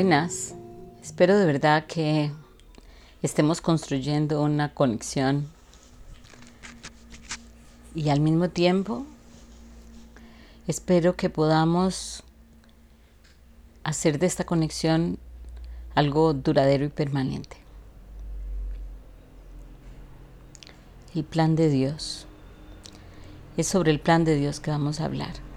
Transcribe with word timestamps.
Buenas, 0.00 0.54
espero 1.02 1.36
de 1.36 1.44
verdad 1.44 1.86
que 1.86 2.30
estemos 3.20 3.60
construyendo 3.60 4.40
una 4.42 4.72
conexión 4.72 5.48
y 7.96 8.08
al 8.10 8.20
mismo 8.20 8.48
tiempo 8.48 9.04
espero 10.68 11.16
que 11.16 11.30
podamos 11.30 12.22
hacer 13.82 14.20
de 14.20 14.26
esta 14.26 14.44
conexión 14.44 15.18
algo 15.96 16.32
duradero 16.32 16.84
y 16.84 16.90
permanente. 16.90 17.56
El 21.12 21.24
plan 21.24 21.56
de 21.56 21.70
Dios. 21.70 22.28
Es 23.56 23.66
sobre 23.66 23.90
el 23.90 23.98
plan 23.98 24.24
de 24.24 24.36
Dios 24.36 24.60
que 24.60 24.70
vamos 24.70 25.00
a 25.00 25.06
hablar. 25.06 25.47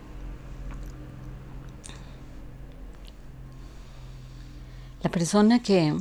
La 5.04 5.10
persona 5.10 5.64
que, 5.64 5.98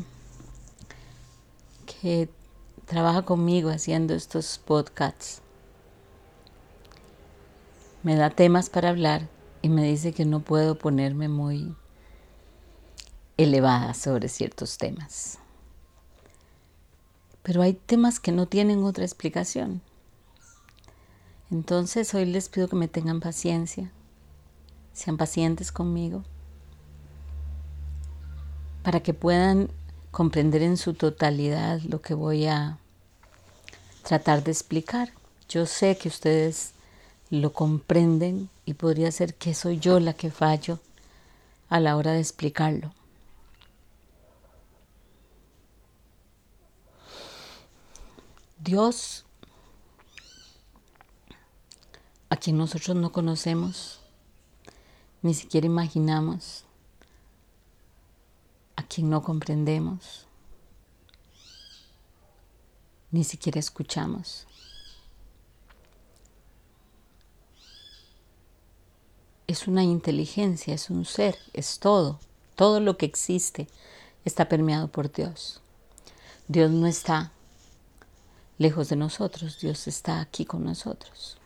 que 1.86 2.28
trabaja 2.84 3.22
conmigo 3.22 3.70
haciendo 3.70 4.12
estos 4.12 4.58
podcasts 4.58 5.40
me 8.02 8.14
da 8.14 8.28
temas 8.28 8.68
para 8.68 8.90
hablar 8.90 9.26
y 9.62 9.70
me 9.70 9.84
dice 9.84 10.12
que 10.12 10.26
no 10.26 10.40
puedo 10.40 10.76
ponerme 10.76 11.28
muy 11.28 11.74
elevada 13.38 13.94
sobre 13.94 14.28
ciertos 14.28 14.76
temas. 14.76 15.38
Pero 17.42 17.62
hay 17.62 17.72
temas 17.72 18.20
que 18.20 18.32
no 18.32 18.48
tienen 18.48 18.84
otra 18.84 19.04
explicación. 19.04 19.80
Entonces 21.50 22.12
hoy 22.12 22.26
les 22.26 22.50
pido 22.50 22.68
que 22.68 22.76
me 22.76 22.86
tengan 22.86 23.20
paciencia, 23.20 23.90
sean 24.92 25.16
pacientes 25.16 25.72
conmigo 25.72 26.22
para 28.82 29.00
que 29.00 29.14
puedan 29.14 29.70
comprender 30.10 30.62
en 30.62 30.76
su 30.76 30.94
totalidad 30.94 31.80
lo 31.82 32.00
que 32.00 32.14
voy 32.14 32.46
a 32.46 32.78
tratar 34.02 34.42
de 34.42 34.50
explicar. 34.50 35.12
Yo 35.48 35.66
sé 35.66 35.96
que 35.96 36.08
ustedes 36.08 36.72
lo 37.30 37.52
comprenden 37.52 38.48
y 38.64 38.74
podría 38.74 39.12
ser 39.12 39.34
que 39.34 39.54
soy 39.54 39.78
yo 39.78 40.00
la 40.00 40.14
que 40.14 40.30
fallo 40.30 40.78
a 41.68 41.80
la 41.80 41.96
hora 41.96 42.12
de 42.12 42.20
explicarlo. 42.20 42.92
Dios, 48.58 49.24
a 52.28 52.36
quien 52.36 52.58
nosotros 52.58 52.96
no 52.96 53.10
conocemos, 53.10 54.00
ni 55.22 55.34
siquiera 55.34 55.66
imaginamos, 55.66 56.64
quien 58.92 59.08
no 59.08 59.22
comprendemos, 59.22 60.26
ni 63.12 63.22
siquiera 63.24 63.60
escuchamos. 63.60 64.46
Es 69.46 69.66
una 69.68 69.84
inteligencia, 69.84 70.74
es 70.74 70.90
un 70.90 71.04
ser, 71.04 71.38
es 71.52 71.78
todo. 71.78 72.18
Todo 72.56 72.80
lo 72.80 72.96
que 72.96 73.06
existe 73.06 73.68
está 74.24 74.48
permeado 74.48 74.88
por 74.88 75.10
Dios. 75.10 75.60
Dios 76.48 76.70
no 76.70 76.86
está 76.86 77.32
lejos 78.58 78.88
de 78.88 78.96
nosotros, 78.96 79.60
Dios 79.60 79.86
está 79.86 80.20
aquí 80.20 80.44
con 80.44 80.64
nosotros. 80.64 81.38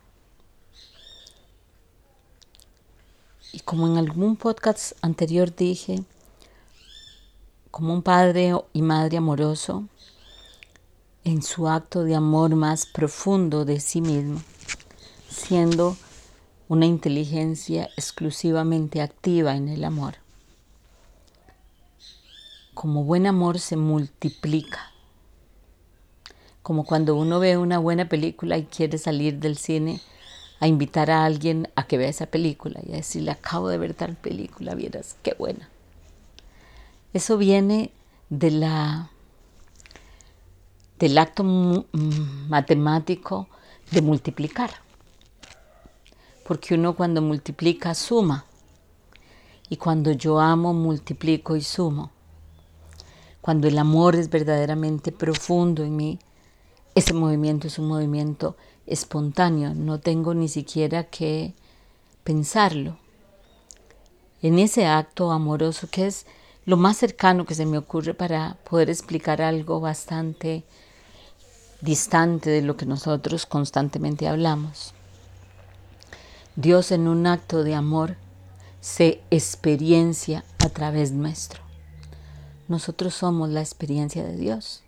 Y 3.53 3.61
como 3.61 3.87
en 3.87 3.99
algún 3.99 4.37
podcast 4.37 4.93
anterior 5.01 5.55
dije, 5.55 6.03
como 7.75 7.93
un 7.93 8.03
padre 8.03 8.53
y 8.73 8.83
madre 8.83 9.17
amoroso 9.17 9.89
en 11.25 11.43
su 11.43 11.67
acto 11.67 12.05
de 12.05 12.15
amor 12.15 12.55
más 12.55 12.87
profundo 12.87 13.65
de 13.65 13.81
sí 13.81 14.01
mismo, 14.01 14.41
siendo 15.29 15.97
una 16.69 16.87
inteligencia 16.87 17.91
exclusivamente 17.97 19.03
activa 19.03 19.57
en 19.57 19.69
el 19.69 19.83
amor. 19.83 20.19
Como 22.75 23.03
buen 23.03 23.27
amor 23.27 23.59
se 23.59 23.75
multiplica, 23.77 24.93
como 26.63 26.85
cuando 26.85 27.17
uno 27.17 27.41
ve 27.41 27.59
una 27.59 27.79
buena 27.79 28.09
película 28.09 28.57
y 28.57 28.67
quiere 28.67 28.99
salir 28.99 29.41
del 29.41 29.57
cine 29.57 30.01
a 30.61 30.69
invitar 30.69 31.11
a 31.11 31.25
alguien 31.25 31.69
a 31.75 31.89
que 31.89 31.99
vea 31.99 32.09
esa 32.09 32.27
película 32.27 32.79
y 32.87 32.93
a 32.93 32.97
decirle, 32.99 33.33
acabo 33.33 33.69
de 33.69 33.79
ver 33.79 33.95
tal 33.95 34.15
película, 34.15 34.77
vieras, 34.77 35.17
qué 35.25 35.35
buena. 35.37 35.74
Eso 37.15 37.39
viene 37.39 37.93
de 38.29 38.51
la, 38.51 39.11
del 40.99 41.17
acto 41.17 41.45
matemático 42.49 43.47
de 43.93 44.03
multiplicar. 44.03 44.71
Porque 46.45 46.75
uno 46.75 46.97
cuando 46.97 47.23
multiplica 47.23 47.95
suma. 47.95 48.47
Y 49.69 49.77
cuando 49.77 50.11
yo 50.11 50.41
amo, 50.41 50.75
multiplico 50.75 51.55
y 51.55 51.63
sumo. 51.63 52.11
Cuando 53.41 53.69
el 53.69 53.79
amor 53.79 54.17
es 54.17 54.29
verdaderamente 54.29 55.13
profundo 55.13 55.85
en 55.85 55.95
mí, 55.95 56.19
ese 56.97 57.13
movimiento 57.13 57.69
es 57.69 57.79
un 57.79 57.87
movimiento 57.87 58.57
espontáneo. 58.87 59.73
No 59.73 60.01
tengo 60.01 60.35
ni 60.35 60.49
siquiera 60.49 61.05
que 61.05 61.55
pensarlo. 62.25 62.99
En 64.43 64.59
ese 64.59 64.87
acto 64.87 65.31
amoroso 65.31 65.87
que 65.89 66.07
es 66.09 66.27
lo 66.67 66.77
más 66.77 66.97
cercano 66.97 67.45
que 67.45 67.55
se 67.55 67.67
me 67.67 67.79
ocurre 67.79 68.15
para 68.15 68.57
poder 68.69 68.91
explicar 68.91 69.43
algo 69.43 69.81
bastante 69.81 70.65
distante 71.81 72.51
de 72.51 72.63
lo 72.63 72.77
que 72.77 72.87
nosotros 72.87 73.45
constantemente 73.47 74.27
hablamos. 74.27 74.95
Dios 76.57 76.93
en 76.93 77.09
un 77.09 77.27
acto 77.27 77.65
de 77.65 77.75
amor 77.75 78.17
se 78.81 79.21
experiencia 79.31 80.45
a 80.59 80.69
través 80.69 81.13
nuestro. 81.13 81.61
Nosotros 82.69 83.15
somos 83.15 83.51
la 83.51 83.61
experiencia 83.61 84.25
de 84.25 84.37
Dios. 84.37 84.83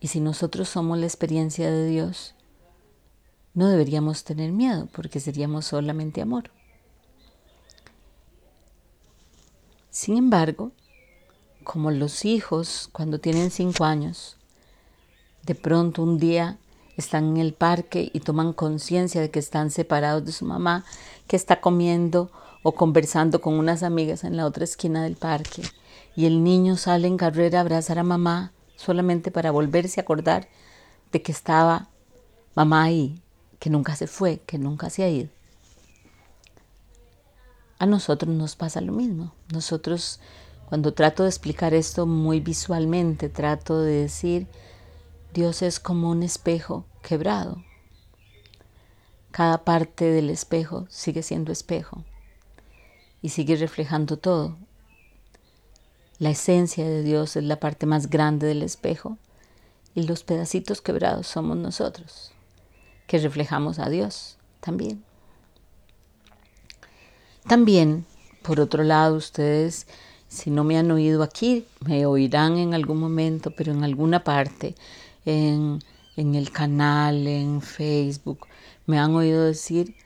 Y 0.00 0.08
si 0.08 0.20
nosotros 0.20 0.68
somos 0.68 0.98
la 0.98 1.06
experiencia 1.06 1.70
de 1.70 1.86
Dios, 1.86 2.34
no 3.52 3.68
deberíamos 3.68 4.24
tener 4.24 4.52
miedo 4.52 4.88
porque 4.92 5.20
seríamos 5.20 5.66
solamente 5.66 6.22
amor. 6.22 6.50
Sin 9.90 10.16
embargo, 10.16 10.70
como 11.64 11.90
los 11.90 12.24
hijos 12.24 12.88
cuando 12.92 13.18
tienen 13.18 13.50
cinco 13.50 13.84
años, 13.84 14.36
de 15.42 15.56
pronto 15.56 16.04
un 16.04 16.18
día 16.18 16.58
están 16.96 17.24
en 17.30 17.36
el 17.38 17.54
parque 17.54 18.08
y 18.12 18.20
toman 18.20 18.52
conciencia 18.52 19.20
de 19.20 19.32
que 19.32 19.40
están 19.40 19.72
separados 19.72 20.24
de 20.24 20.30
su 20.30 20.44
mamá, 20.44 20.84
que 21.26 21.34
está 21.34 21.60
comiendo 21.60 22.30
o 22.62 22.72
conversando 22.72 23.40
con 23.40 23.54
unas 23.54 23.82
amigas 23.82 24.22
en 24.22 24.36
la 24.36 24.46
otra 24.46 24.62
esquina 24.62 25.02
del 25.02 25.16
parque, 25.16 25.62
y 26.14 26.26
el 26.26 26.44
niño 26.44 26.76
sale 26.76 27.08
en 27.08 27.16
carrera 27.16 27.58
a 27.58 27.62
abrazar 27.62 27.98
a 27.98 28.04
mamá 28.04 28.52
solamente 28.76 29.32
para 29.32 29.50
volverse 29.50 29.98
a 29.98 30.02
acordar 30.02 30.48
de 31.10 31.20
que 31.20 31.32
estaba 31.32 31.88
mamá 32.54 32.84
ahí, 32.84 33.20
que 33.58 33.70
nunca 33.70 33.96
se 33.96 34.06
fue, 34.06 34.40
que 34.46 34.58
nunca 34.58 34.88
se 34.88 35.02
ha 35.02 35.08
ido. 35.08 35.39
A 37.80 37.86
nosotros 37.86 38.34
nos 38.34 38.56
pasa 38.56 38.82
lo 38.82 38.92
mismo. 38.92 39.32
Nosotros, 39.50 40.20
cuando 40.68 40.92
trato 40.92 41.22
de 41.22 41.30
explicar 41.30 41.72
esto 41.72 42.04
muy 42.04 42.38
visualmente, 42.38 43.30
trato 43.30 43.80
de 43.80 44.02
decir, 44.02 44.46
Dios 45.32 45.62
es 45.62 45.80
como 45.80 46.10
un 46.10 46.22
espejo 46.22 46.84
quebrado. 47.02 47.64
Cada 49.30 49.64
parte 49.64 50.04
del 50.04 50.28
espejo 50.28 50.84
sigue 50.90 51.22
siendo 51.22 51.52
espejo 51.52 52.04
y 53.22 53.30
sigue 53.30 53.56
reflejando 53.56 54.18
todo. 54.18 54.58
La 56.18 56.28
esencia 56.28 56.84
de 56.84 57.02
Dios 57.02 57.34
es 57.36 57.44
la 57.44 57.60
parte 57.60 57.86
más 57.86 58.10
grande 58.10 58.46
del 58.46 58.62
espejo 58.62 59.16
y 59.94 60.02
los 60.02 60.22
pedacitos 60.22 60.82
quebrados 60.82 61.28
somos 61.28 61.56
nosotros, 61.56 62.32
que 63.06 63.16
reflejamos 63.16 63.78
a 63.78 63.88
Dios 63.88 64.36
también. 64.60 65.02
También, 67.50 68.06
por 68.42 68.60
otro 68.60 68.84
lado, 68.84 69.16
ustedes, 69.16 69.88
si 70.28 70.50
no 70.50 70.62
me 70.62 70.78
han 70.78 70.88
oído 70.92 71.24
aquí, 71.24 71.66
me 71.84 72.06
oirán 72.06 72.58
en 72.58 72.74
algún 72.74 72.98
momento, 72.98 73.50
pero 73.50 73.72
en 73.72 73.82
alguna 73.82 74.22
parte, 74.22 74.76
en, 75.24 75.82
el 76.14 76.52
canal, 76.52 77.26
en 77.26 77.60
Facebook, 77.60 78.46
me 78.86 79.00
han 79.00 79.16
oído 79.16 79.42
decir, 79.42 79.96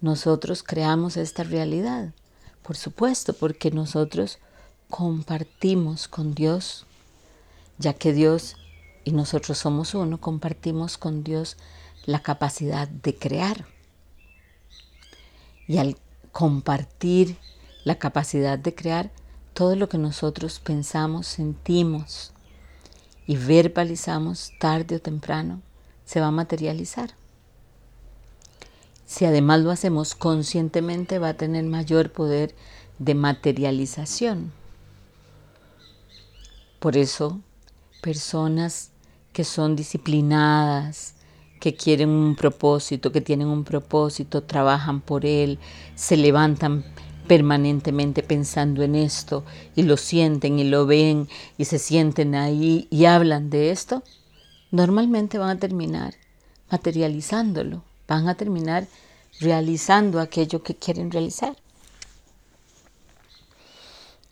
nosotros 0.00 0.64
creamos 0.64 1.16
esta 1.16 1.44
realidad. 1.44 2.12
Por 2.64 2.76
supuesto, 2.76 3.34
porque 3.34 3.70
nosotros 3.70 4.40
compartimos 4.90 6.08
con 6.08 6.34
Dios, 6.34 6.86
ya 7.78 7.94
que 7.94 8.12
Dios 8.12 8.56
y 9.04 9.12
nosotros 9.12 9.58
somos 9.58 9.94
uno, 9.94 10.20
compartimos 10.20 10.98
con 10.98 11.22
Dios 11.22 11.56
la 12.04 12.20
capacidad 12.20 12.88
de 12.88 13.14
crear. 13.14 13.64
Y 15.68 15.78
al 15.78 15.96
compartir 16.34 17.38
la 17.84 17.94
capacidad 17.94 18.58
de 18.58 18.74
crear 18.74 19.12
todo 19.54 19.76
lo 19.76 19.88
que 19.88 19.98
nosotros 19.98 20.58
pensamos, 20.58 21.28
sentimos 21.28 22.32
y 23.24 23.36
verbalizamos 23.36 24.50
tarde 24.58 24.96
o 24.96 25.00
temprano 25.00 25.62
se 26.04 26.20
va 26.20 26.26
a 26.26 26.32
materializar. 26.32 27.10
Si 29.06 29.24
además 29.24 29.60
lo 29.60 29.70
hacemos 29.70 30.16
conscientemente 30.16 31.20
va 31.20 31.28
a 31.28 31.36
tener 31.36 31.64
mayor 31.66 32.10
poder 32.10 32.52
de 32.98 33.14
materialización. 33.14 34.52
Por 36.80 36.96
eso, 36.96 37.38
personas 38.02 38.90
que 39.32 39.44
son 39.44 39.76
disciplinadas, 39.76 41.14
que 41.60 41.74
quieren 41.74 42.10
un 42.10 42.36
propósito, 42.36 43.12
que 43.12 43.20
tienen 43.20 43.48
un 43.48 43.64
propósito, 43.64 44.42
trabajan 44.42 45.00
por 45.00 45.24
él, 45.24 45.58
se 45.94 46.16
levantan 46.16 46.84
permanentemente 47.26 48.22
pensando 48.22 48.82
en 48.82 48.94
esto 48.94 49.44
y 49.74 49.82
lo 49.82 49.96
sienten 49.96 50.58
y 50.58 50.64
lo 50.64 50.86
ven 50.86 51.28
y 51.56 51.64
se 51.64 51.78
sienten 51.78 52.34
ahí 52.34 52.86
y 52.90 53.06
hablan 53.06 53.50
de 53.50 53.70
esto, 53.70 54.02
normalmente 54.70 55.38
van 55.38 55.56
a 55.56 55.60
terminar 55.60 56.14
materializándolo, 56.70 57.82
van 58.06 58.28
a 58.28 58.34
terminar 58.34 58.86
realizando 59.40 60.20
aquello 60.20 60.62
que 60.62 60.74
quieren 60.74 61.10
realizar. 61.10 61.56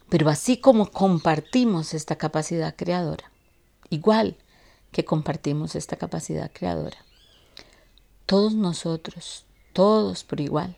Pero 0.09 0.29
así 0.29 0.59
como 0.59 0.91
compartimos 0.91 1.95
esta 1.95 2.17
capacidad 2.17 2.75
creadora, 2.77 3.31
igual 3.89 4.37
que 4.91 5.05
compartimos 5.05 5.75
esta 5.75 5.97
capacidad 5.97 6.51
creadora, 6.53 6.99
todos 8.33 8.55
nosotros, 8.55 9.45
todos 9.75 10.25
por 10.25 10.41
igual, 10.41 10.75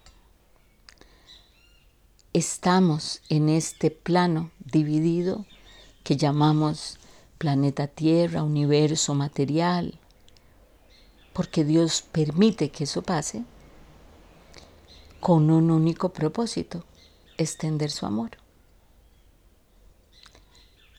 estamos 2.33 3.23
en 3.29 3.49
este 3.49 3.93
plano 3.93 4.51
dividido 4.59 5.47
que 6.03 6.17
llamamos 6.17 6.99
planeta 7.39 7.87
Tierra, 7.87 8.43
universo 8.43 9.15
material, 9.15 10.01
porque 11.33 11.65
Dios 11.65 12.03
permite 12.03 12.73
que 12.73 12.83
eso 12.83 13.03
pase 13.03 13.45
con 15.21 15.49
un 15.49 15.71
único 15.71 16.09
propósito, 16.09 16.85
extender 17.39 17.93
su 17.93 18.05
amor. 18.05 18.33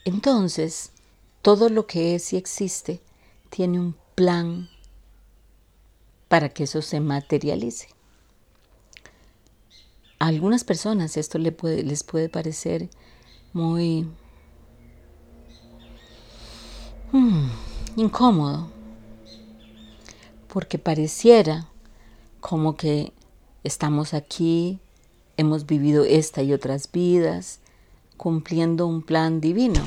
Entonces, 0.05 0.93
todo 1.41 1.67
lo 1.67 1.85
que 1.85 2.15
es 2.15 2.31
y 2.31 2.37
existe 2.37 3.01
tiene 3.49 3.77
un 3.77 3.97
plan 4.15 4.69
para 6.27 6.49
que 6.49 6.63
eso 6.63 6.81
se 6.81 6.99
materialice. 6.99 7.89
A 10.19 10.27
algunas 10.27 10.63
personas 10.63 11.17
esto 11.17 11.37
les 11.37 12.03
puede, 12.03 12.29
parecer 12.29 12.89
muy 13.53 14.07
hmm, 17.11 17.47
incómodo, 17.97 18.69
porque 20.47 20.79
pareciera 20.79 21.67
como 22.39 22.77
que 22.77 23.11
estamos 23.63 24.13
aquí, 24.13 24.79
hemos 25.37 25.65
vivido 25.65 26.05
esta 26.05 26.43
y 26.43 26.53
otras 26.53 26.89
vidas, 26.91 27.59
cumpliendo 28.17 28.87
un 28.87 29.01
plan 29.01 29.41
divino. 29.41 29.83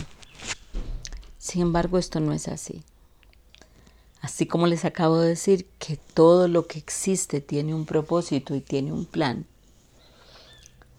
Sin 1.38 1.62
embargo, 1.62 1.96
esto 1.96 2.20
no 2.20 2.32
es 2.32 2.48
así. 2.48 2.82
Así 4.28 4.44
como 4.44 4.66
les 4.66 4.84
acabo 4.84 5.20
de 5.20 5.30
decir 5.30 5.66
que 5.78 5.96
todo 5.96 6.48
lo 6.48 6.66
que 6.66 6.78
existe 6.78 7.40
tiene 7.40 7.74
un 7.74 7.86
propósito 7.86 8.54
y 8.54 8.60
tiene 8.60 8.92
un 8.92 9.06
plan, 9.06 9.46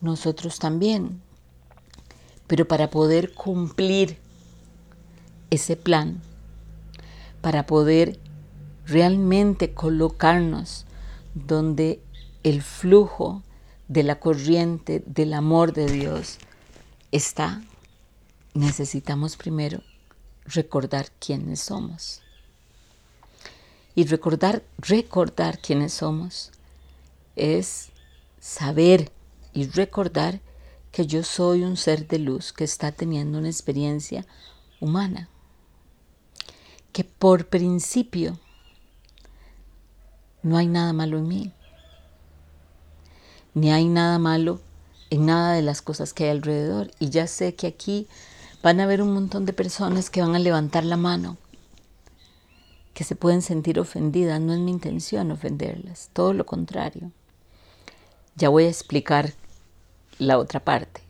nosotros 0.01 0.57
también. 0.57 1.21
Pero 2.47 2.67
para 2.67 2.89
poder 2.89 3.35
cumplir 3.35 4.17
ese 5.51 5.75
plan, 5.75 6.19
para 7.41 7.67
poder 7.67 8.19
realmente 8.87 9.75
colocarnos 9.75 10.87
donde 11.35 12.01
el 12.41 12.63
flujo 12.63 13.43
de 13.87 14.01
la 14.01 14.19
corriente 14.19 15.03
del 15.05 15.35
amor 15.35 15.73
de 15.73 15.85
Dios 15.85 16.39
está, 17.11 17.61
necesitamos 18.55 19.37
primero 19.37 19.83
recordar 20.45 21.11
quiénes 21.19 21.59
somos. 21.59 22.23
Y 23.95 24.06
recordar, 24.06 24.63
recordar 24.77 25.59
quiénes 25.59 25.94
somos 25.94 26.51
es 27.36 27.89
saber 28.39 29.12
y 29.53 29.68
recordar 29.68 30.41
que 30.91 31.06
yo 31.06 31.24
soy 31.24 31.63
un 31.63 31.77
ser 31.77 32.07
de 32.07 32.19
luz 32.19 32.53
que 32.53 32.63
está 32.63 32.91
teniendo 32.91 33.38
una 33.38 33.50
experiencia 33.50 34.25
humana, 34.80 35.30
que 36.91 37.03
por 37.03 37.47
principio 37.47 38.39
no 40.42 40.57
hay 40.57 40.68
nada 40.68 40.94
malo 40.94 41.18
en 41.18 41.27
mí, 41.27 41.53
ni 43.53 43.71
hay 43.71 43.88
nada 43.88 44.19
malo 44.19 44.62
en 45.09 45.25
nada 45.25 45.53
de 45.53 45.62
las 45.62 45.81
cosas 45.81 46.13
que 46.13 46.25
hay 46.25 46.30
alrededor. 46.31 46.92
Y 47.00 47.09
ya 47.09 47.27
sé 47.27 47.56
que 47.56 47.68
aquí 47.68 48.07
van 48.62 48.80
a 48.80 48.83
haber 48.83 49.01
un 49.01 49.13
montón 49.13 49.45
de 49.45 49.53
personas 49.53 50.09
que 50.09 50.21
van 50.21 50.35
a 50.35 50.39
levantar 50.39 50.85
la 50.85 50.97
mano, 50.97 51.38
que 52.99 53.05
se 53.05 53.15
pueden 53.15 53.41
sentir 53.41 53.79
ofendidas. 53.79 54.41
No 54.41 54.51
es 54.51 54.59
mi 54.59 54.71
intención 54.71 55.31
ofenderlas, 55.31 56.09
todo 56.11 56.33
lo 56.33 56.45
contrario. 56.45 57.13
Ya 58.35 58.49
voy 58.49 58.65
a 58.65 58.67
explicar 58.67 59.31
la 60.17 60.37
otra 60.37 60.59
parte. 60.59 61.01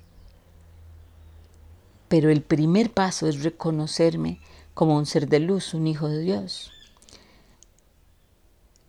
Pero 2.07 2.29
el 2.29 2.43
primer 2.43 2.91
paso 2.91 3.25
es 3.27 3.41
reconocerme 3.41 4.39
como 4.75 4.95
un 4.95 5.07
ser 5.07 5.27
de 5.29 5.39
luz, 5.39 5.73
un 5.73 5.87
hijo 5.87 6.07
de 6.07 6.21
Dios. 6.21 6.71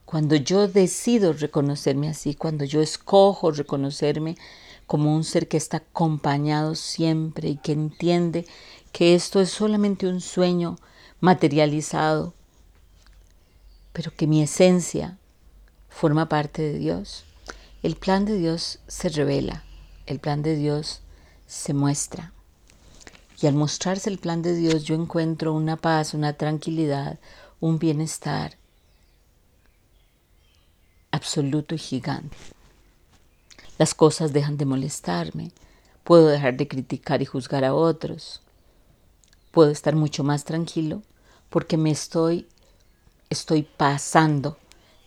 Cuando 0.05 0.37
yo 0.37 0.69
decido 0.69 1.32
reconocerme 1.32 2.11
así, 2.11 2.35
cuando 2.35 2.67
yo 2.67 2.82
escojo 2.82 3.50
reconocerme 3.50 4.37
como 4.87 5.17
un 5.17 5.25
ser 5.25 5.49
que 5.49 5.56
está 5.56 5.79
acompañado 5.79 6.75
siempre 6.75 7.49
y 7.49 7.56
que 7.56 7.73
entiende 7.73 8.47
que 8.93 9.14
esto 9.14 9.41
es 9.41 9.49
solamente 9.49 10.06
un 10.06 10.20
sueño 10.20 10.76
materializado, 11.20 12.35
pero 13.93 14.12
que 14.14 14.26
mi 14.26 14.43
esencia 14.43 15.19
forma 15.88 16.29
parte 16.29 16.62
de 16.62 16.79
Dios. 16.79 17.25
El 17.83 17.97
plan 17.97 18.25
de 18.25 18.37
Dios 18.37 18.79
se 18.87 19.09
revela, 19.09 19.64
el 20.07 20.21
plan 20.21 20.43
de 20.43 20.57
Dios 20.57 21.00
se 21.47 21.75
muestra. 21.75 22.33
Y 23.41 23.47
al 23.47 23.55
mostrarse 23.55 24.11
el 24.11 24.19
plan 24.19 24.43
de 24.43 24.55
Dios 24.55 24.85
yo 24.85 24.95
encuentro 24.95 25.55
una 25.55 25.76
paz, 25.76 26.14
una 26.14 26.35
tranquilidad, 26.35 27.19
un 27.59 27.79
bienestar 27.79 28.57
absoluto 31.11 31.75
y 31.75 31.79
gigante. 31.79 32.37
Las 33.79 33.95
cosas 33.95 34.33
dejan 34.33 34.59
de 34.59 34.67
molestarme, 34.67 35.53
puedo 36.05 36.29
dejar 36.29 36.57
de 36.57 36.69
criticar 36.69 37.23
y 37.23 37.25
juzgar 37.25 37.64
a 37.64 37.75
otros, 37.75 38.43
puedo 39.50 39.71
estar 39.71 39.97
mucho 39.97 40.23
más 40.23 40.45
tranquilo 40.45 41.03
porque 41.49 41.76
me 41.76 41.91
estoy, 41.91 42.47
estoy 43.31 43.63
pasando 43.63 44.59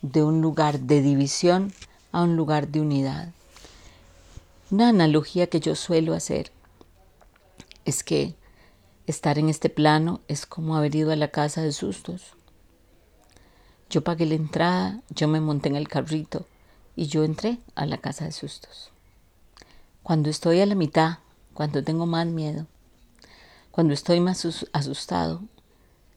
de 0.02 0.24
un 0.24 0.42
lugar 0.42 0.80
de 0.80 1.02
división 1.02 1.74
a 2.14 2.24
un 2.24 2.38
lugar 2.38 2.70
de 2.70 2.80
unidad. 2.80 3.34
Una 4.72 4.90
analogía 4.90 5.48
que 5.48 5.60
yo 5.60 5.76
suelo 5.76 6.14
hacer 6.14 6.52
es 7.84 8.04
que 8.04 8.34
estar 9.08 9.38
en 9.38 9.50
este 9.50 9.70
plano 9.70 10.22
es 10.30 10.46
como 10.46 10.78
haber 10.78 10.96
ido 10.96 11.12
a 11.12 11.18
la 11.18 11.28
casa 11.28 11.62
de 11.62 11.74
sustos. 11.74 12.34
Yo 13.90 14.04
pagué 14.04 14.26
la 14.26 14.36
entrada, 14.36 15.02
yo 15.10 15.28
me 15.28 15.42
monté 15.42 15.68
en 15.68 15.76
el 15.76 15.90
carrito 15.90 16.48
y 16.96 17.08
yo 17.08 17.26
entré 17.26 17.60
a 17.76 17.86
la 17.86 17.98
casa 17.98 18.24
de 18.24 18.32
sustos. 18.32 18.92
Cuando 20.02 20.30
estoy 20.30 20.62
a 20.62 20.66
la 20.66 20.76
mitad, 20.76 21.20
cuando 21.54 21.84
tengo 21.84 22.06
más 22.06 22.26
miedo, 22.26 22.68
cuando 23.72 23.94
estoy 23.94 24.22
más 24.22 24.46
asustado, 24.72 25.42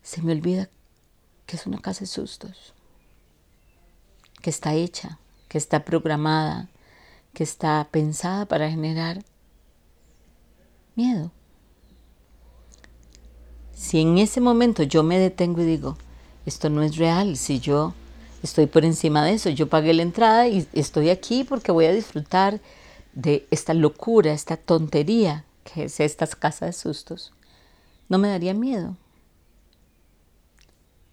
se 0.03 0.23
me 0.23 0.33
olvida 0.33 0.71
que 1.47 1.57
es 1.57 1.67
una 1.67 1.79
casa 1.79 2.01
de 2.01 2.07
sustos, 2.07 2.75
que 4.43 4.51
está 4.51 4.75
hecha, 4.75 5.19
que 5.49 5.59
está 5.59 5.85
programada, 5.85 6.69
que 7.33 7.45
está 7.45 7.87
pensada 7.91 8.47
para 8.47 8.71
generar 8.71 9.25
miedo. 10.95 11.31
Si 13.75 14.01
en 14.01 14.19
ese 14.19 14.41
momento 14.41 14.83
yo 14.83 15.03
me 15.03 15.19
detengo 15.19 15.63
y 15.63 15.67
digo, 15.67 15.97
esto 16.47 16.71
no 16.71 16.83
es 16.83 16.97
real, 16.97 17.37
si 17.37 17.61
yo 17.61 17.95
estoy 18.43 18.67
por 18.67 18.85
encima 18.85 19.25
de 19.25 19.35
eso. 19.35 19.51
Yo 19.51 19.69
pagué 19.69 19.93
la 19.93 20.03
entrada 20.03 20.49
y 20.49 20.67
estoy 20.73 21.11
aquí 21.11 21.45
porque 21.45 21.73
voy 21.73 21.87
a 21.87 21.93
disfrutar 21.93 22.61
de 23.13 23.47
esta 23.51 23.75
locura, 23.75 24.33
esta 24.33 24.57
tontería 24.57 25.45
que 25.65 25.85
es 25.85 26.01
esta 26.01 26.27
casa 26.27 26.67
de 26.67 26.73
sustos. 26.73 27.33
No 28.09 28.19
me 28.19 28.29
daría 28.29 28.55
miedo. 28.55 28.97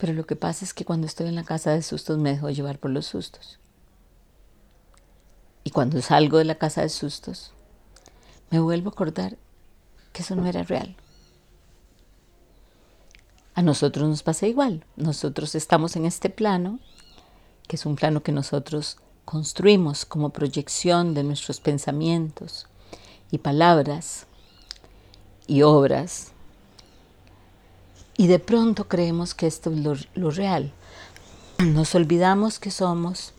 Pero 0.03 0.12
lo 0.12 0.25
que 0.25 0.36
pasa 0.36 0.65
es 0.65 0.74
que 0.74 0.83
cuando 0.83 1.07
estoy 1.07 1.27
en 1.27 1.36
la 1.36 1.45
casa 1.45 1.72
de 1.72 1.81
sustos 1.81 2.17
me 2.17 2.31
dejo 2.31 2.50
llevar 2.50 2.77
por 2.77 2.91
los 2.91 3.05
sustos. 3.05 3.57
Y 5.63 5.69
cuando 5.69 6.01
salgo 6.01 6.39
de 6.39 6.43
la 6.43 6.55
casa 6.55 6.81
de 6.81 6.89
sustos, 6.89 7.53
me 8.50 8.60
vuelvo 8.60 8.89
a 8.89 8.91
acordar 8.91 9.38
que 10.12 10.24
eso 10.24 10.36
no 10.36 10.45
era 10.45 10.63
real. 10.63 10.98
A 13.55 13.62
nosotros 13.62 14.10
nos 14.10 14.24
pasa 14.24 14.45
igual. 14.45 14.83
Nosotros 14.98 15.55
estamos 15.55 15.95
en 15.95 16.03
este 16.03 16.29
plano, 16.29 16.79
que 17.69 17.77
es 17.77 17.86
un 17.86 17.95
plano 17.95 18.24
que 18.24 18.33
nosotros 18.33 18.98
construimos 19.24 20.03
como 20.03 20.31
proyección 20.31 21.13
de 21.13 21.24
nuestros 21.24 21.62
pensamientos 21.62 22.67
y 23.31 23.38
palabras 23.38 24.27
y 25.48 25.62
obras. 25.62 26.33
Y 28.24 28.27
de 28.27 28.39
pronto 28.39 28.88
creemos 28.88 29.36
que 29.36 29.48
esto 29.48 29.70
es 29.70 30.08
lo, 30.15 30.32
real. 30.32 30.72
Nos 31.60 31.94
olvidamos 31.94 32.58
que 32.58 32.72
somos 32.72 33.34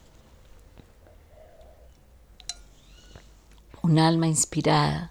un 3.80 3.98
alma 3.98 4.26
inspirada, 4.26 5.10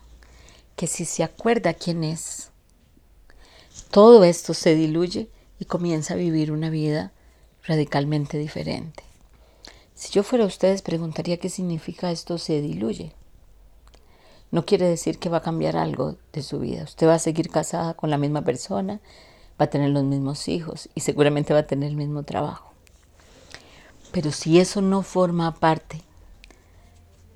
que 0.76 0.86
si 0.86 1.06
se 1.06 1.24
acuerda 1.24 1.74
quién 1.74 2.04
es, 2.04 2.52
todo 3.90 4.24
esto 4.24 4.54
se 4.54 4.76
diluye 4.76 5.28
y 5.58 5.66
comienza 5.66 6.14
a 6.14 6.18
vivir 6.18 6.52
una 6.52 6.70
vida 6.70 7.12
radicalmente 7.64 8.38
diferente. 8.38 9.02
Si 9.96 10.12
yo 10.12 10.22
fuera 10.22 10.46
ustedes, 10.46 10.84
preguntaría 10.84 11.38
qué 11.38 11.50
significa 11.50 12.12
esto 12.12 12.38
se 12.38 12.62
diluye. 12.62 13.12
No 14.52 14.68
quiere 14.68 14.86
decir 14.86 15.18
que 15.18 15.30
va 15.30 15.38
a 15.38 15.42
cambiar 15.42 15.78
algo 15.78 16.18
de 16.32 16.44
su 16.44 16.60
vida. 16.60 16.84
Usted 16.84 17.08
va 17.08 17.16
a 17.16 17.20
seguir 17.20 17.50
casada 17.50 17.96
con 17.96 18.12
la 18.12 18.20
misma 18.20 18.44
persona, 18.44 19.02
va 19.60 19.66
a 19.66 19.70
tener 19.70 19.90
los 19.90 20.04
mismos 20.04 20.48
hijos 20.48 20.90
y 20.96 21.02
seguramente 21.02 21.54
va 21.54 21.60
a 21.60 21.68
tener 21.68 21.90
el 21.90 21.96
mismo 21.96 22.24
trabajo. 22.24 22.74
Pero 24.12 24.32
si 24.32 24.60
eso 24.60 24.82
no 24.82 25.02
forma 25.02 25.54
parte 25.56 26.02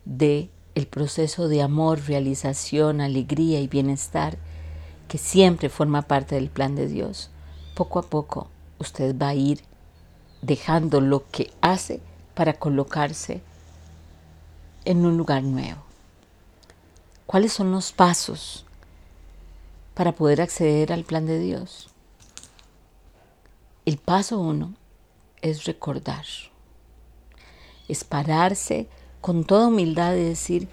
de 0.06 0.50
el 0.76 0.88
proceso 0.88 1.48
de 1.48 1.62
amor, 1.62 2.02
realización, 2.06 3.02
alegría 3.02 3.60
y 3.62 3.68
bienestar 3.68 4.38
que 5.08 5.18
siempre 5.18 5.70
forma 5.70 6.04
parte 6.04 6.36
del 6.36 6.50
plan 6.50 6.76
de 6.76 6.88
Dios, 6.88 7.32
poco 7.76 8.00
a 8.00 8.04
poco 8.04 8.50
usted 8.78 9.18
va 9.18 9.30
a 9.30 9.36
ir 9.36 9.62
dejando 10.42 11.02
lo 11.02 11.28
que 11.32 11.52
hace 11.62 12.00
para 12.36 12.54
colocarse 12.54 13.42
en 14.86 15.06
un 15.06 15.18
lugar 15.18 15.44
nuevo. 15.44 15.82
¿Cuáles 17.26 17.52
son 17.54 17.72
los 17.72 17.92
pasos 17.92 18.66
para 19.96 20.12
poder 20.12 20.42
acceder 20.42 20.94
al 20.94 21.04
plan 21.04 21.26
de 21.26 21.40
Dios? 21.40 21.90
El 23.88 23.96
paso 23.96 24.38
uno 24.38 24.74
es 25.42 25.64
recordar, 25.64 26.26
es 27.88 28.04
pararse 28.04 28.90
con 29.22 29.46
toda 29.46 29.70
humildad 29.70 30.14
y 30.16 30.24
decir, 30.24 30.68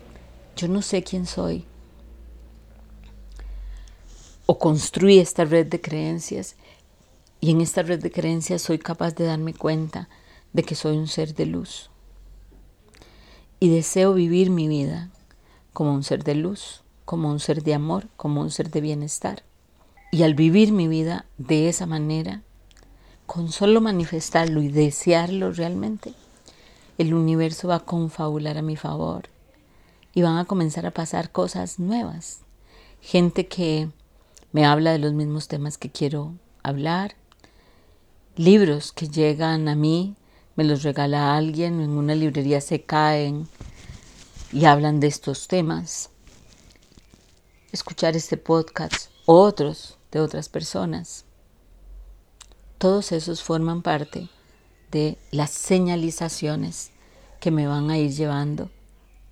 yo 0.57 0.67
no 0.67 0.83
sé 0.83 1.05
quién 1.05 1.25
soy, 1.25 1.65
o 4.47 4.59
construí 4.59 5.21
esta 5.21 5.45
red 5.45 5.69
de 5.69 5.81
creencias 5.81 6.57
y 7.41 7.53
en 7.53 7.61
esta 7.61 7.85
red 7.85 8.03
de 8.03 8.11
creencias 8.11 8.63
soy 8.63 8.81
capaz 8.81 9.15
de 9.15 9.27
darme 9.27 9.55
cuenta 9.55 10.09
de 10.53 10.65
que 10.65 10.75
soy 10.75 10.97
un 10.97 11.07
ser 11.07 11.37
de 11.37 11.47
luz. 11.47 11.91
Y 13.61 13.69
deseo 13.69 14.15
vivir 14.15 14.51
mi 14.51 14.67
vida 14.67 15.09
como 15.73 15.95
un 15.95 16.03
ser 16.03 16.25
de 16.25 16.35
luz, 16.35 16.83
como 17.05 17.31
un 17.31 17.39
ser 17.39 17.63
de 17.63 17.75
amor, 17.75 18.09
como 18.17 18.41
un 18.41 18.51
ser 18.51 18.73
de 18.73 18.81
bienestar. 18.81 19.45
Y 20.11 20.25
al 20.25 20.35
vivir 20.35 20.73
mi 20.73 20.89
vida 20.89 21.27
de 21.39 21.69
esa 21.69 21.87
manera, 21.87 22.43
con 23.27 23.51
solo 23.51 23.81
manifestarlo 23.81 24.63
y 24.63 24.69
desearlo 24.69 25.53
realmente, 25.53 26.15
el 26.99 27.15
universo 27.15 27.69
va 27.69 27.77
a 27.77 27.85
confabular 27.85 28.59
a 28.59 28.63
mi 28.63 28.77
favor 28.77 29.29
y 30.15 30.23
van 30.23 30.39
a 30.39 30.45
comenzar 30.45 30.87
a 30.87 30.93
pasar 30.93 31.33
cosas 31.33 31.79
nuevas. 31.79 32.41
Gente 33.01 33.49
que 33.49 33.89
me 34.53 34.65
habla 34.65 34.93
de 34.93 34.99
los 34.99 35.13
mismos 35.13 35.49
temas 35.49 35.79
que 35.79 35.91
quiero 35.91 36.35
hablar, 36.63 37.17
libros 38.37 38.93
que 38.93 39.09
llegan 39.09 39.69
a 39.69 39.75
mí, 39.75 40.15
me 40.57 40.65
los 40.65 40.83
regala 40.83 41.37
alguien, 41.37 41.81
en 41.81 41.91
una 41.91 42.15
librería 42.15 42.61
se 42.61 42.83
caen 42.83 43.49
y 44.53 44.67
hablan 44.67 45.01
de 45.01 45.09
estos 45.09 45.49
temas. 45.49 46.11
Escuchar 47.73 48.15
este 48.15 48.37
podcast, 48.37 49.11
otros 49.27 49.99
de 50.13 50.21
otras 50.21 50.49
personas. 50.49 51.25
Todos 52.85 53.13
esos 53.13 53.43
forman 53.43 53.81
parte 53.81 54.29
de 54.91 55.17
las 55.31 55.53
señalizaciones 55.53 56.91
que 57.41 57.51
me 57.51 57.67
van 57.67 57.89
a 57.89 57.97
ir 57.97 58.11
llevando 58.11 58.71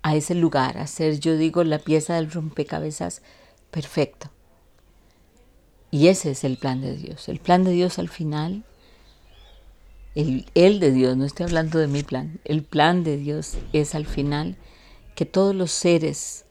a 0.01 0.15
ese 0.15 0.33
lugar, 0.33 0.79
a 0.79 0.87
ser, 0.87 1.19
yo 1.19 1.37
digo, 1.37 1.63
la 1.63 1.77
pieza 1.77 2.15
del 2.15 2.31
rompecabezas 2.31 3.21
perfecto. 3.69 4.31
Y 5.91 6.07
ese 6.07 6.31
es 6.31 6.43
el 6.43 6.57
plan 6.57 6.81
de 6.81 6.97
Dios. 6.97 7.29
El 7.29 7.37
plan 7.37 7.63
de 7.63 7.69
Dios 7.73 7.99
al 7.99 8.09
final, 8.09 8.63
el, 10.15 10.47
el, 10.55 10.79
de 10.79 10.91
Dios, 10.91 11.15
no 11.15 11.23
estoy 11.23 11.43
hablando 11.43 11.77
de 11.77 11.87
mi 11.87 12.01
plan, 12.01 12.39
el 12.45 12.63
plan 12.63 13.03
de 13.03 13.17
Dios 13.17 13.59
es 13.71 13.93
al 13.93 14.07
final 14.07 14.57
que 15.13 15.27
todos 15.27 15.53
los 15.53 15.69
seres 15.69 16.45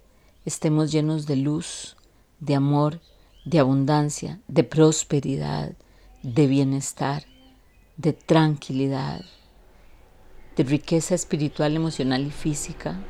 estemos 0.45 0.93
llenos 0.93 1.27
de 1.27 1.35
luz, 1.35 1.97
de 2.39 2.55
amor, 2.55 3.01
de 3.45 3.59
abundancia, 3.59 4.39
de 4.47 4.63
prosperidad, 4.63 5.73
de 6.23 6.47
bienestar, 6.47 7.25
de 7.97 8.13
tranquilidad, 8.13 9.25
de 10.57 10.63
riqueza 10.63 11.15
espiritual, 11.15 11.75
emocional 11.75 12.27
y 12.27 12.31
física, 12.31 13.01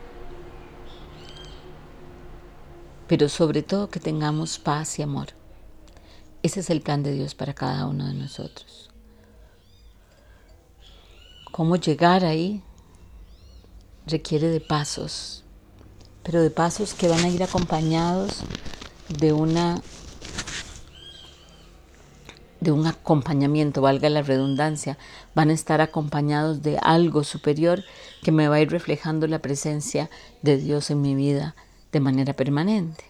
pero 3.07 3.29
sobre 3.29 3.63
todo 3.63 3.91
que 3.91 4.01
tengamos 4.01 4.59
paz 4.59 4.99
y 4.99 5.03
amor. 5.03 5.29
Ese 6.43 6.61
es 6.61 6.71
el 6.71 6.81
plan 6.81 7.03
de 7.03 7.13
Dios 7.13 7.35
para 7.35 7.55
cada 7.55 7.87
uno 7.87 8.07
de 8.07 8.15
nosotros. 8.15 8.91
¿Cómo 11.53 11.77
llegar 11.77 12.25
ahí? 12.25 12.63
Requiere 14.07 14.49
de 14.49 14.61
pasos, 14.61 15.45
pero 16.23 16.41
de 16.41 16.51
pasos 16.51 16.95
que 16.95 17.09
van 17.09 17.23
a 17.23 17.29
ir 17.29 17.43
acompañados 17.43 18.43
de 19.11 19.35
una 19.35 19.83
de 22.63 22.71
un 22.71 22.87
acompañamiento, 22.87 23.83
valga 23.83 24.09
la 24.09 24.23
redundancia, 24.23 24.97
van 25.35 25.51
a 25.51 25.53
estar 25.53 25.81
acompañados 25.81 26.63
de 26.63 26.79
algo 26.81 27.25
superior 27.25 27.83
que 28.23 28.31
me 28.31 28.47
va 28.47 28.57
a 28.57 28.61
ir 28.61 28.71
reflejando 28.71 29.27
la 29.27 29.41
presencia 29.41 30.09
de 30.43 30.59
Dios 30.59 30.91
en 30.91 31.01
mi 31.01 31.17
vida 31.17 31.57
de 31.91 31.99
manera 31.99 32.35
permanente. 32.35 33.05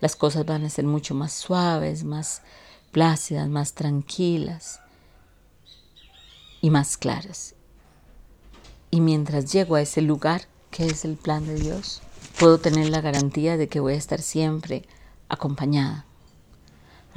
Las 0.00 0.16
cosas 0.16 0.46
van 0.46 0.64
a 0.64 0.70
ser 0.70 0.86
mucho 0.86 1.14
más 1.14 1.34
suaves, 1.34 2.04
más 2.04 2.40
plácidas, 2.90 3.48
más 3.48 3.74
tranquilas 3.74 4.80
y 6.62 6.70
más 6.70 6.96
claras. 6.96 7.54
Y 8.90 9.02
mientras 9.02 9.52
llego 9.52 9.74
a 9.74 9.82
ese 9.82 10.00
lugar, 10.00 10.42
que 10.70 10.86
es 10.86 11.04
el 11.04 11.16
plan 11.16 11.46
de 11.46 11.56
Dios, 11.56 12.00
puedo 12.38 12.56
tener 12.58 12.88
la 12.88 13.02
garantía 13.02 13.58
de 13.58 13.68
que 13.68 13.80
voy 13.80 13.92
a 13.92 13.96
estar 13.96 14.22
siempre 14.22 14.84
acompañada, 15.28 16.05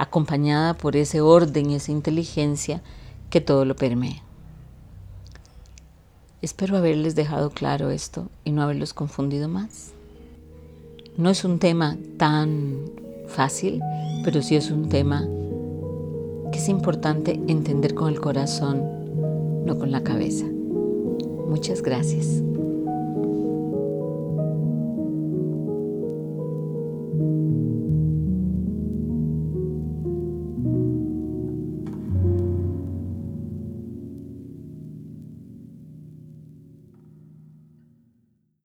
acompañada 0.00 0.72
por 0.72 0.96
ese 0.96 1.20
orden 1.20 1.70
y 1.70 1.74
esa 1.74 1.92
inteligencia 1.92 2.80
que 3.28 3.42
todo 3.42 3.66
lo 3.66 3.76
permea. 3.76 4.22
Espero 6.40 6.78
haberles 6.78 7.14
dejado 7.14 7.50
claro 7.50 7.90
esto 7.90 8.28
y 8.42 8.52
no 8.52 8.62
haberlos 8.62 8.94
confundido 8.94 9.46
más. 9.46 9.92
No 11.18 11.28
es 11.28 11.44
un 11.44 11.58
tema 11.58 11.98
tan 12.16 12.78
fácil, 13.26 13.82
pero 14.24 14.40
sí 14.40 14.56
es 14.56 14.70
un 14.70 14.88
tema 14.88 15.28
que 16.50 16.58
es 16.58 16.70
importante 16.70 17.38
entender 17.48 17.94
con 17.94 18.08
el 18.08 18.22
corazón, 18.22 18.82
no 19.66 19.78
con 19.78 19.92
la 19.92 20.02
cabeza. 20.02 20.46
Muchas 21.46 21.82
gracias. 21.82 22.42